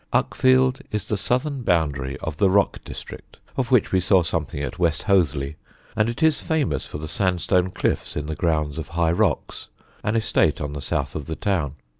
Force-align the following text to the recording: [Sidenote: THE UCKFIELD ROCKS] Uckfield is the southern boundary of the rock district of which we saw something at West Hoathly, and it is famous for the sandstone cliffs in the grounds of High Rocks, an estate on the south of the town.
[Sidenote: 0.01 0.09
THE 0.09 0.17
UCKFIELD 0.19 0.65
ROCKS] 0.65 0.81
Uckfield 0.81 0.95
is 0.95 1.07
the 1.09 1.17
southern 1.17 1.61
boundary 1.61 2.17
of 2.21 2.37
the 2.37 2.49
rock 2.49 2.83
district 2.83 3.37
of 3.55 3.69
which 3.69 3.91
we 3.91 3.99
saw 3.99 4.23
something 4.23 4.63
at 4.63 4.79
West 4.79 5.03
Hoathly, 5.03 5.57
and 5.95 6.09
it 6.09 6.23
is 6.23 6.41
famous 6.41 6.87
for 6.87 6.97
the 6.97 7.07
sandstone 7.07 7.69
cliffs 7.69 8.15
in 8.15 8.25
the 8.25 8.33
grounds 8.33 8.79
of 8.79 8.87
High 8.87 9.11
Rocks, 9.11 9.67
an 10.03 10.15
estate 10.15 10.59
on 10.59 10.73
the 10.73 10.81
south 10.81 11.15
of 11.15 11.27
the 11.27 11.35
town. 11.35 11.75